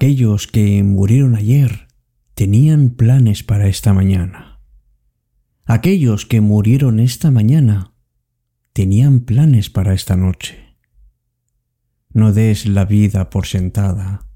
Aquellos 0.00 0.46
que 0.46 0.80
murieron 0.84 1.34
ayer 1.34 1.88
tenían 2.34 2.90
planes 2.90 3.42
para 3.42 3.66
esta 3.66 3.92
mañana. 3.92 4.60
Aquellos 5.64 6.24
que 6.24 6.40
murieron 6.40 7.00
esta 7.00 7.32
mañana 7.32 7.94
tenían 8.72 9.18
planes 9.18 9.70
para 9.70 9.94
esta 9.94 10.14
noche. 10.14 10.76
No 12.12 12.32
des 12.32 12.66
la 12.66 12.84
vida 12.84 13.28
por 13.28 13.46
sentada. 13.46 14.28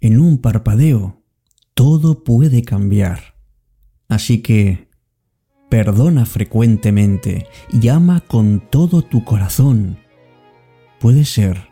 En 0.00 0.18
un 0.18 0.38
parpadeo 0.38 1.22
todo 1.74 2.24
puede 2.24 2.62
cambiar. 2.62 3.36
Así 4.08 4.42
que 4.42 4.88
perdona 5.70 6.26
frecuentemente 6.26 7.46
y 7.72 7.86
ama 7.86 8.22
con 8.22 8.68
todo 8.68 9.02
tu 9.02 9.22
corazón. 9.22 10.00
Puede 10.98 11.24
ser 11.24 11.67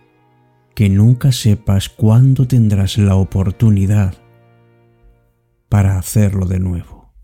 que 0.77 0.91
nunca 0.91 1.33
sepas 1.33 1.89
cuándo 1.89 2.47
tendrás 2.47 2.99
la 2.99 3.17
oportunidad 3.17 4.15
para 5.71 5.99
hacerlo 5.99 6.45
de 6.45 6.61
nuevo. 6.61 7.15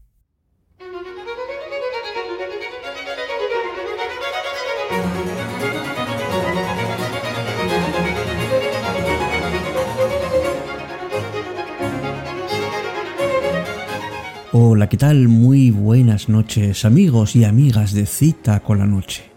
Hola, 14.52 14.88
¿qué 14.88 14.96
tal? 14.96 15.28
Muy 15.28 15.70
buenas 15.70 16.30
noches 16.30 16.86
amigos 16.86 17.36
y 17.36 17.44
amigas 17.44 17.92
de 17.92 18.06
Cita 18.06 18.60
con 18.60 18.78
la 18.78 18.86
Noche. 18.86 19.31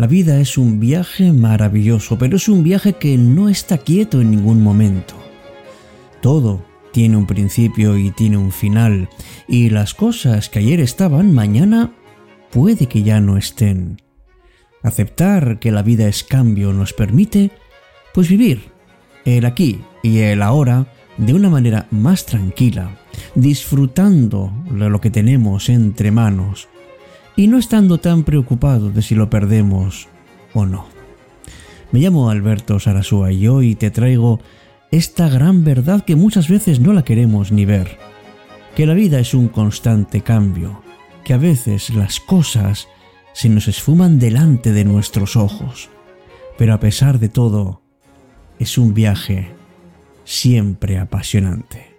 La 0.00 0.06
vida 0.06 0.40
es 0.40 0.56
un 0.56 0.80
viaje 0.80 1.30
maravilloso, 1.30 2.16
pero 2.16 2.38
es 2.38 2.48
un 2.48 2.62
viaje 2.62 2.94
que 2.94 3.18
no 3.18 3.50
está 3.50 3.76
quieto 3.76 4.22
en 4.22 4.30
ningún 4.30 4.62
momento. 4.62 5.14
Todo 6.22 6.64
tiene 6.90 7.18
un 7.18 7.26
principio 7.26 7.98
y 7.98 8.10
tiene 8.10 8.38
un 8.38 8.50
final, 8.50 9.10
y 9.46 9.68
las 9.68 9.92
cosas 9.92 10.48
que 10.48 10.60
ayer 10.60 10.80
estaban, 10.80 11.34
mañana 11.34 11.92
puede 12.50 12.86
que 12.86 13.02
ya 13.02 13.20
no 13.20 13.36
estén. 13.36 14.00
Aceptar 14.82 15.58
que 15.58 15.70
la 15.70 15.82
vida 15.82 16.08
es 16.08 16.24
cambio 16.24 16.72
nos 16.72 16.94
permite, 16.94 17.50
pues 18.14 18.26
vivir 18.26 18.70
el 19.26 19.44
aquí 19.44 19.82
y 20.02 20.20
el 20.20 20.40
ahora 20.40 20.86
de 21.18 21.34
una 21.34 21.50
manera 21.50 21.88
más 21.90 22.24
tranquila, 22.24 22.96
disfrutando 23.34 24.50
de 24.70 24.88
lo 24.88 24.98
que 24.98 25.10
tenemos 25.10 25.68
entre 25.68 26.10
manos 26.10 26.70
y 27.40 27.46
no 27.46 27.56
estando 27.56 27.96
tan 27.96 28.24
preocupado 28.24 28.90
de 28.90 29.00
si 29.00 29.14
lo 29.14 29.30
perdemos 29.30 30.08
o 30.52 30.66
no. 30.66 30.88
Me 31.90 32.00
llamo 32.00 32.28
Alberto 32.28 32.78
Sarasúa 32.78 33.32
y 33.32 33.48
hoy 33.48 33.76
te 33.76 33.90
traigo 33.90 34.40
esta 34.90 35.26
gran 35.30 35.64
verdad 35.64 36.04
que 36.04 36.16
muchas 36.16 36.50
veces 36.50 36.80
no 36.80 36.92
la 36.92 37.02
queremos 37.02 37.50
ni 37.50 37.64
ver, 37.64 37.96
que 38.76 38.84
la 38.84 38.92
vida 38.92 39.20
es 39.20 39.32
un 39.32 39.48
constante 39.48 40.20
cambio, 40.20 40.82
que 41.24 41.32
a 41.32 41.38
veces 41.38 41.88
las 41.88 42.20
cosas 42.20 42.88
se 43.32 43.48
nos 43.48 43.68
esfuman 43.68 44.18
delante 44.18 44.72
de 44.72 44.84
nuestros 44.84 45.34
ojos, 45.34 45.88
pero 46.58 46.74
a 46.74 46.80
pesar 46.80 47.18
de 47.18 47.30
todo, 47.30 47.80
es 48.58 48.76
un 48.76 48.92
viaje 48.92 49.48
siempre 50.24 50.98
apasionante. 50.98 51.89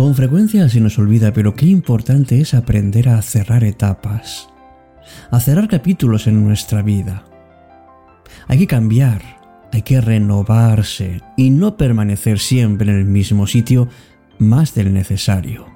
Con 0.00 0.14
frecuencia 0.14 0.66
se 0.70 0.80
nos 0.80 0.98
olvida, 0.98 1.34
pero 1.34 1.54
qué 1.54 1.66
importante 1.66 2.40
es 2.40 2.54
aprender 2.54 3.10
a 3.10 3.20
cerrar 3.20 3.64
etapas, 3.64 4.48
a 5.30 5.38
cerrar 5.40 5.68
capítulos 5.68 6.26
en 6.26 6.42
nuestra 6.42 6.80
vida. 6.80 7.26
Hay 8.48 8.56
que 8.60 8.66
cambiar, 8.66 9.20
hay 9.70 9.82
que 9.82 10.00
renovarse 10.00 11.20
y 11.36 11.50
no 11.50 11.76
permanecer 11.76 12.38
siempre 12.38 12.90
en 12.90 12.96
el 12.96 13.04
mismo 13.04 13.46
sitio 13.46 13.90
más 14.38 14.72
del 14.72 14.94
necesario. 14.94 15.66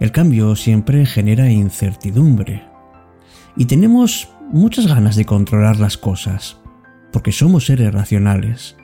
El 0.00 0.10
cambio 0.10 0.56
siempre 0.56 1.04
genera 1.04 1.50
incertidumbre 1.50 2.64
y 3.54 3.66
tenemos 3.66 4.30
muchas 4.50 4.86
ganas 4.86 5.14
de 5.14 5.26
controlar 5.26 5.78
las 5.78 5.98
cosas, 5.98 6.56
porque 7.12 7.32
somos 7.32 7.66
seres 7.66 7.92
racionales. 7.92 8.76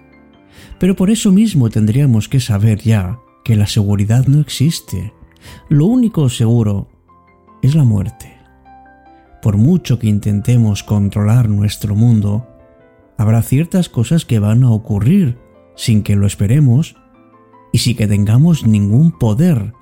Pero 0.79 0.95
por 0.95 1.09
eso 1.09 1.33
mismo 1.33 1.71
tendríamos 1.71 2.29
que 2.29 2.39
saber 2.39 2.83
ya 2.83 3.19
que 3.47 3.55
la 3.55 3.69
seguridad 3.69 4.27
no 4.27 4.41
existe. 4.41 5.15
Lo 5.69 5.87
único 5.87 6.29
seguro 6.29 6.89
es 7.63 7.77
la 7.77 7.85
muerte. 7.85 8.37
Por 9.41 9.57
mucho 9.57 10.01
que 10.01 10.09
intentemos 10.09 10.83
controlar 10.83 11.49
nuestro 11.49 11.95
mundo, 11.95 12.45
habrá 13.17 13.43
ciertas 13.43 13.89
cosas 13.89 14.25
que 14.25 14.41
van 14.41 14.65
a 14.65 14.73
ocurrir 14.73 15.39
sin 15.77 16.03
que 16.03 16.17
lo 16.17 16.27
esperemos 16.27 16.97
y 17.73 17.79
sin 17.79 17.97
que 17.97 18.09
tengamos 18.09 18.67
ningún 18.67 19.17
poder 19.17 19.73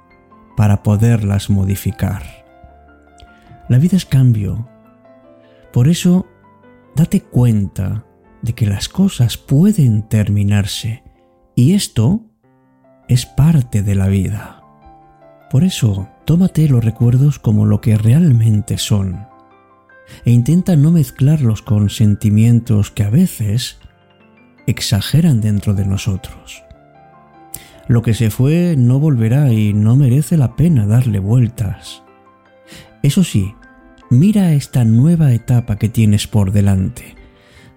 para 0.58 0.82
poderlas 0.82 1.48
modificar. 1.48 2.44
La 3.70 3.78
vida 3.78 3.96
es 3.96 4.04
cambio. 4.04 4.68
Por 5.72 5.88
eso, 5.88 6.26
date 6.94 7.22
cuenta 7.22 8.04
de 8.42 8.52
que 8.52 8.66
las 8.66 8.90
cosas 8.90 9.38
pueden 9.38 10.02
terminarse 10.06 11.02
y 11.54 11.72
esto 11.72 12.26
es 13.08 13.26
parte 13.26 13.82
de 13.82 13.94
la 13.94 14.08
vida. 14.08 14.62
Por 15.50 15.64
eso, 15.64 16.08
tómate 16.24 16.68
los 16.68 16.84
recuerdos 16.84 17.38
como 17.38 17.66
lo 17.66 17.80
que 17.80 17.96
realmente 17.96 18.78
son 18.78 19.26
e 20.24 20.30
intenta 20.30 20.76
no 20.76 20.90
mezclarlos 20.90 21.62
con 21.62 21.90
sentimientos 21.90 22.90
que 22.90 23.04
a 23.04 23.10
veces 23.10 23.78
exageran 24.66 25.40
dentro 25.40 25.74
de 25.74 25.86
nosotros. 25.86 26.62
Lo 27.86 28.02
que 28.02 28.14
se 28.14 28.30
fue 28.30 28.76
no 28.78 28.98
volverá 28.98 29.52
y 29.52 29.74
no 29.74 29.96
merece 29.96 30.36
la 30.36 30.56
pena 30.56 30.86
darle 30.86 31.18
vueltas. 31.18 32.02
Eso 33.02 33.24
sí, 33.24 33.54
mira 34.10 34.52
esta 34.54 34.84
nueva 34.84 35.32
etapa 35.32 35.76
que 35.76 35.90
tienes 35.90 36.26
por 36.26 36.52
delante, 36.52 37.14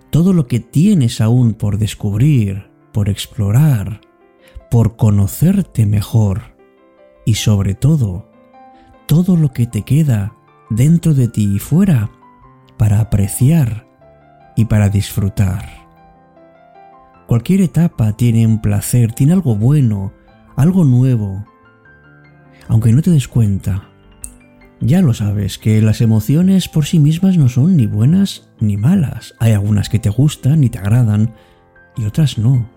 todo 0.10 0.32
lo 0.32 0.48
que 0.48 0.62
tienes 0.62 1.20
aún 1.20 1.54
por 1.54 1.78
descubrir, 1.78 2.68
por 2.94 3.10
explorar, 3.10 4.00
por 4.70 4.96
conocerte 4.96 5.86
mejor 5.86 6.56
y 7.26 7.36
sobre 7.36 7.76
todo, 7.76 8.30
todo 9.06 9.36
lo 9.36 9.52
que 9.52 9.66
te 9.68 9.84
queda 9.84 10.36
dentro 10.70 11.14
de 11.14 11.28
ti 11.28 11.56
y 11.56 11.60
fuera 11.60 12.12
para 12.78 13.00
apreciar 13.00 13.88
y 14.56 14.66
para 14.66 14.90
disfrutar. 14.90 15.88
Cualquier 17.28 17.62
etapa 17.62 18.14
tiene 18.14 18.48
un 18.48 18.62
placer, 18.62 19.14
tiene 19.14 19.34
algo 19.34 19.56
bueno, 19.56 20.14
algo 20.56 20.86
nuevo. 20.86 21.46
Aunque 22.70 22.92
no 22.92 23.02
te 23.02 23.12
des 23.12 23.28
cuenta, 23.28 23.90
ya 24.80 25.02
lo 25.02 25.14
sabes 25.14 25.58
que 25.58 25.82
las 25.82 26.02
emociones 26.02 26.68
por 26.70 26.86
sí 26.86 27.00
mismas 27.00 27.38
no 27.38 27.50
son 27.50 27.78
ni 27.78 27.88
buenas 27.88 28.50
ni 28.60 28.78
malas. 28.78 29.34
Hay 29.40 29.52
algunas 29.52 29.90
que 29.90 30.00
te 30.00 30.10
gustan 30.10 30.64
y 30.64 30.70
te 30.70 30.80
agradan 30.80 31.34
y 31.98 32.06
otras 32.06 32.38
no. 32.38 32.77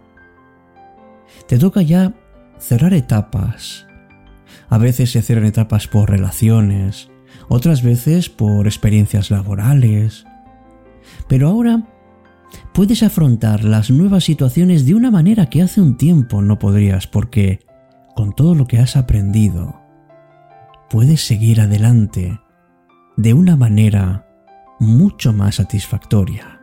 Te 1.47 1.59
toca 1.59 1.83
ya 1.83 2.15
cerrar 2.59 2.95
etapas. 2.95 3.87
A 4.69 4.79
veces 4.79 5.11
se 5.13 5.23
cierran 5.23 5.47
etapas 5.47 5.89
por 5.89 6.11
relaciones, 6.11 7.11
otras 7.49 7.83
veces 7.83 8.29
por 8.29 8.67
experiencias 8.67 9.31
laborales. 9.31 10.25
Pero 11.29 11.49
ahora 11.49 11.83
puedes 12.73 13.03
afrontar 13.03 13.65
las 13.65 13.91
nuevas 13.91 14.25
situaciones 14.25 14.87
de 14.87 14.95
una 14.95 15.11
manera 15.11 15.47
que 15.47 15.63
hace 15.63 15.81
un 15.81 15.97
tiempo 15.97 16.43
no 16.43 16.59
podrías 16.59 17.07
porque, 17.07 17.61
con 18.15 18.33
todo 18.33 18.55
lo 18.55 18.67
que 18.67 18.79
has 18.79 18.97
aprendido, 18.97 19.81
puedes 20.89 21.27
seguir 21.27 21.61
adelante 21.61 22.41
de 23.17 23.35
una 23.35 23.57
manera 23.57 24.27
mucho 24.79 25.33
más 25.33 25.57
satisfactoria. 25.57 26.61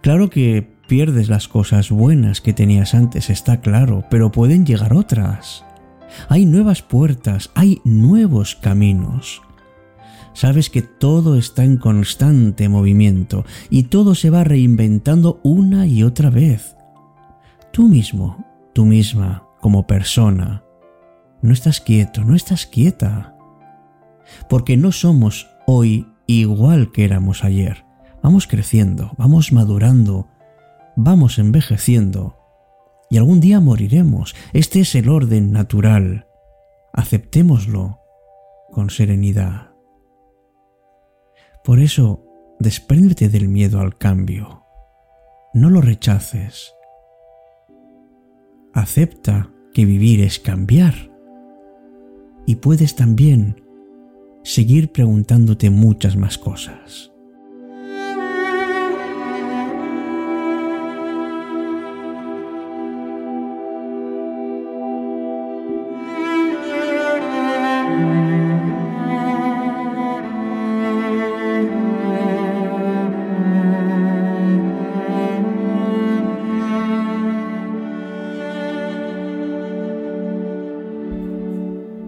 Claro 0.00 0.30
que 0.30 0.75
Pierdes 0.86 1.28
las 1.28 1.48
cosas 1.48 1.90
buenas 1.90 2.40
que 2.40 2.52
tenías 2.52 2.94
antes, 2.94 3.28
está 3.28 3.60
claro, 3.60 4.04
pero 4.08 4.30
pueden 4.30 4.64
llegar 4.64 4.94
otras. 4.94 5.64
Hay 6.28 6.46
nuevas 6.46 6.82
puertas, 6.82 7.50
hay 7.54 7.80
nuevos 7.84 8.54
caminos. 8.54 9.42
Sabes 10.32 10.70
que 10.70 10.82
todo 10.82 11.36
está 11.36 11.64
en 11.64 11.78
constante 11.78 12.68
movimiento 12.68 13.44
y 13.70 13.84
todo 13.84 14.14
se 14.14 14.30
va 14.30 14.44
reinventando 14.44 15.40
una 15.42 15.86
y 15.86 16.02
otra 16.02 16.30
vez. 16.30 16.76
Tú 17.72 17.88
mismo, 17.88 18.44
tú 18.72 18.84
misma, 18.84 19.44
como 19.60 19.86
persona, 19.86 20.62
no 21.42 21.52
estás 21.52 21.80
quieto, 21.80 22.22
no 22.22 22.36
estás 22.36 22.66
quieta. 22.66 23.34
Porque 24.48 24.76
no 24.76 24.92
somos 24.92 25.48
hoy 25.66 26.06
igual 26.26 26.92
que 26.92 27.04
éramos 27.04 27.42
ayer. 27.42 27.84
Vamos 28.22 28.46
creciendo, 28.46 29.12
vamos 29.18 29.52
madurando, 29.52 30.28
vamos 30.96 31.38
envejeciendo 31.38 32.36
y 33.08 33.18
algún 33.18 33.40
día 33.40 33.60
moriremos. 33.60 34.34
Este 34.52 34.80
es 34.80 34.94
el 34.94 35.08
orden 35.08 35.52
natural. 35.52 36.26
Aceptémoslo 36.92 38.00
con 38.72 38.90
serenidad. 38.90 39.70
Por 41.62 41.78
eso, 41.78 42.24
despréndete 42.58 43.28
del 43.28 43.48
miedo 43.48 43.80
al 43.80 43.96
cambio. 43.96 44.64
No 45.52 45.70
lo 45.70 45.80
rechaces. 45.80 46.74
Acepta 48.72 49.50
que 49.72 49.84
vivir 49.84 50.20
es 50.20 50.38
cambiar. 50.38 50.94
Y 52.46 52.56
puedes 52.56 52.94
también 52.94 53.64
seguir 54.42 54.92
preguntándote 54.92 55.70
muchas 55.70 56.16
más 56.16 56.38
cosas. 56.38 57.12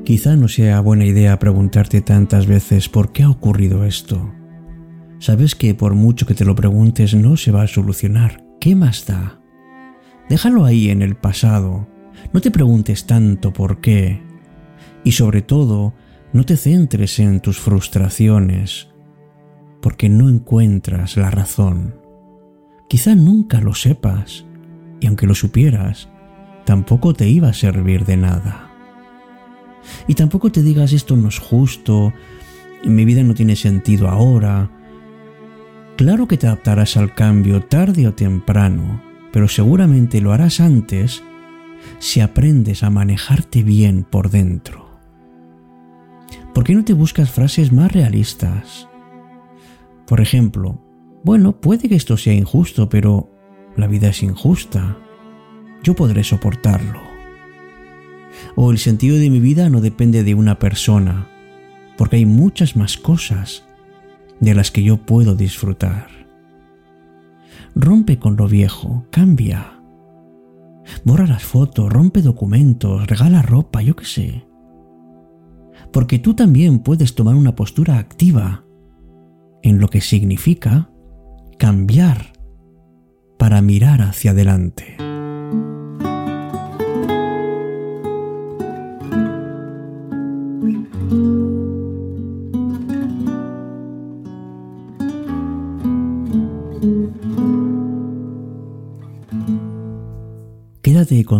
Quizá 0.08 0.36
no 0.36 0.48
sea 0.48 0.80
buena 0.80 1.04
idea 1.04 1.38
preguntarte 1.38 2.00
tantas 2.00 2.46
veces 2.46 2.88
por 2.88 3.12
qué 3.12 3.24
ha 3.24 3.28
ocurrido 3.28 3.84
esto. 3.84 4.32
Sabes 5.18 5.54
que 5.54 5.74
por 5.74 5.92
mucho 5.92 6.24
que 6.24 6.32
te 6.32 6.46
lo 6.46 6.54
preguntes 6.54 7.12
no 7.12 7.36
se 7.36 7.52
va 7.52 7.60
a 7.60 7.66
solucionar. 7.66 8.42
¿Qué 8.58 8.74
más 8.74 9.04
da? 9.04 9.42
Déjalo 10.30 10.64
ahí 10.64 10.88
en 10.88 11.02
el 11.02 11.14
pasado. 11.14 11.86
No 12.32 12.40
te 12.40 12.50
preguntes 12.50 13.04
tanto 13.04 13.52
por 13.52 13.82
qué. 13.82 14.22
Y 15.04 15.12
sobre 15.12 15.42
todo, 15.42 15.92
no 16.32 16.42
te 16.44 16.56
centres 16.56 17.18
en 17.18 17.40
tus 17.40 17.58
frustraciones, 17.58 18.88
porque 19.82 20.08
no 20.08 20.30
encuentras 20.30 21.18
la 21.18 21.30
razón. 21.30 21.96
Quizá 22.88 23.14
nunca 23.14 23.60
lo 23.60 23.74
sepas, 23.74 24.46
y 25.00 25.06
aunque 25.06 25.26
lo 25.26 25.34
supieras, 25.34 26.08
tampoco 26.64 27.12
te 27.12 27.28
iba 27.28 27.48
a 27.48 27.52
servir 27.52 28.06
de 28.06 28.16
nada. 28.16 28.67
Y 30.06 30.14
tampoco 30.14 30.50
te 30.50 30.62
digas 30.62 30.92
esto 30.92 31.16
no 31.16 31.28
es 31.28 31.38
justo, 31.38 32.12
mi 32.84 33.04
vida 33.04 33.22
no 33.22 33.34
tiene 33.34 33.56
sentido 33.56 34.08
ahora. 34.08 34.70
Claro 35.96 36.28
que 36.28 36.36
te 36.36 36.46
adaptarás 36.46 36.96
al 36.96 37.14
cambio 37.14 37.62
tarde 37.62 38.06
o 38.06 38.14
temprano, 38.14 39.02
pero 39.32 39.48
seguramente 39.48 40.20
lo 40.20 40.32
harás 40.32 40.60
antes 40.60 41.22
si 41.98 42.20
aprendes 42.20 42.82
a 42.82 42.90
manejarte 42.90 43.62
bien 43.62 44.04
por 44.04 44.30
dentro. 44.30 44.88
¿Por 46.54 46.64
qué 46.64 46.74
no 46.74 46.84
te 46.84 46.92
buscas 46.92 47.30
frases 47.30 47.72
más 47.72 47.92
realistas? 47.92 48.88
Por 50.06 50.20
ejemplo, 50.20 50.82
bueno, 51.24 51.60
puede 51.60 51.88
que 51.88 51.96
esto 51.96 52.16
sea 52.16 52.32
injusto, 52.32 52.88
pero 52.88 53.30
la 53.76 53.86
vida 53.86 54.08
es 54.08 54.22
injusta. 54.22 54.98
Yo 55.82 55.94
podré 55.94 56.24
soportarlo 56.24 57.07
o 58.56 58.70
el 58.70 58.78
sentido 58.78 59.16
de 59.18 59.30
mi 59.30 59.40
vida 59.40 59.68
no 59.68 59.80
depende 59.80 60.24
de 60.24 60.34
una 60.34 60.58
persona, 60.58 61.28
porque 61.96 62.16
hay 62.16 62.26
muchas 62.26 62.76
más 62.76 62.96
cosas 62.96 63.64
de 64.40 64.54
las 64.54 64.70
que 64.70 64.82
yo 64.82 64.98
puedo 64.98 65.34
disfrutar. 65.34 66.08
Rompe 67.74 68.18
con 68.18 68.36
lo 68.36 68.48
viejo, 68.48 69.06
cambia. 69.10 69.80
Borra 71.04 71.26
las 71.26 71.44
fotos, 71.44 71.92
rompe 71.92 72.22
documentos, 72.22 73.06
regala 73.06 73.42
ropa, 73.42 73.82
yo 73.82 73.94
qué 73.94 74.04
sé. 74.04 74.44
Porque 75.92 76.18
tú 76.18 76.34
también 76.34 76.80
puedes 76.80 77.14
tomar 77.14 77.34
una 77.34 77.54
postura 77.54 77.98
activa 77.98 78.64
en 79.62 79.80
lo 79.80 79.88
que 79.88 80.00
significa 80.00 80.90
cambiar 81.58 82.32
para 83.38 83.62
mirar 83.62 84.02
hacia 84.02 84.32
adelante. 84.32 85.07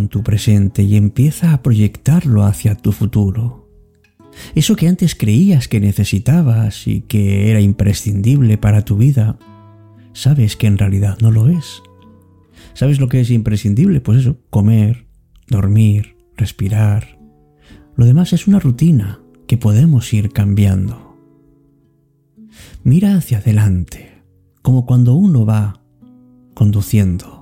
Tu 0.09 0.23
presente 0.23 0.83
y 0.83 0.97
empieza 0.97 1.53
a 1.53 1.63
proyectarlo 1.63 2.45
hacia 2.45 2.75
tu 2.75 2.93
futuro. 2.93 3.69
Eso 4.55 4.77
que 4.77 4.89
antes 4.89 5.15
creías 5.15 5.69
que 5.69 5.81
necesitabas 5.81 6.87
y 6.87 7.03
que 7.03 7.51
era 7.51 7.61
imprescindible 7.61 8.59
para 8.59 8.85
tu 8.85 8.97
vida, 8.97 9.39
sabes 10.13 10.57
que 10.57 10.67
en 10.67 10.79
realidad 10.79 11.19
no 11.21 11.31
lo 11.31 11.49
es. 11.49 11.83
¿Sabes 12.75 13.01
lo 13.01 13.09
que 13.09 13.21
es 13.21 13.31
imprescindible? 13.31 14.01
Pues 14.01 14.21
eso, 14.21 14.37
comer, 14.51 15.07
dormir, 15.49 16.17
respirar. 16.37 17.19
Lo 17.97 18.05
demás 18.05 18.33
es 18.33 18.47
una 18.47 18.61
rutina 18.61 19.21
que 19.47 19.59
podemos 19.59 20.13
ir 20.13 20.31
cambiando. 20.31 21.17
Mira 22.85 23.17
hacia 23.17 23.39
adelante, 23.39 24.23
como 24.63 24.87
cuando 24.87 25.15
uno 25.15 25.45
va 25.45 25.83
conduciendo 26.55 27.38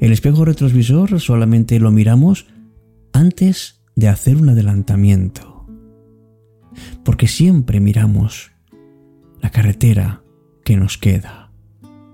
el 0.00 0.12
espejo 0.12 0.44
retrovisor 0.44 1.20
solamente 1.20 1.78
lo 1.80 1.90
miramos 1.90 2.46
antes 3.12 3.82
de 3.96 4.08
hacer 4.08 4.36
un 4.36 4.48
adelantamiento. 4.50 5.66
Porque 7.04 7.28
siempre 7.28 7.80
miramos 7.80 8.52
la 9.40 9.50
carretera 9.50 10.22
que 10.64 10.76
nos 10.76 10.98
queda. 10.98 11.52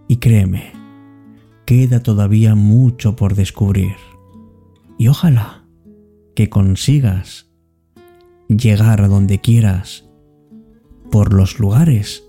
Y 0.08 0.16
créeme, 0.16 0.72
queda 1.66 2.00
todavía 2.00 2.54
mucho 2.54 3.14
por 3.14 3.34
descubrir. 3.34 3.96
Y 4.98 5.08
ojalá 5.08 5.64
que 6.34 6.48
consigas 6.48 7.50
llegar 8.48 9.02
a 9.02 9.08
donde 9.08 9.40
quieras 9.40 10.08
por 11.10 11.34
los 11.34 11.58
lugares 11.58 12.24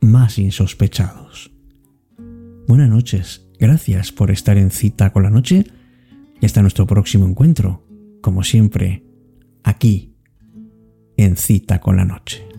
más 0.00 0.38
insospechados. 0.38 1.52
Buenas 2.66 2.88
noches 2.88 3.51
Gracias 3.62 4.10
por 4.10 4.32
estar 4.32 4.58
en 4.58 4.72
cita 4.72 5.12
con 5.12 5.22
la 5.22 5.30
noche 5.30 5.64
y 6.40 6.44
hasta 6.44 6.62
nuestro 6.62 6.84
próximo 6.84 7.28
encuentro, 7.28 7.86
como 8.20 8.42
siempre, 8.42 9.04
aquí, 9.62 10.16
en 11.16 11.36
cita 11.36 11.78
con 11.78 11.94
la 11.94 12.04
noche. 12.04 12.51